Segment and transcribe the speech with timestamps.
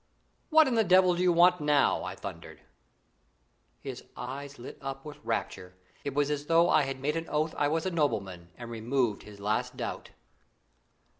[0.49, 2.61] "What in the devil do you want now?" I thundered.
[3.81, 5.75] His eyes lit up with rapture.
[6.03, 9.39] It was as though I had made oath I was a nobleman and removed his
[9.39, 10.09] last doubt.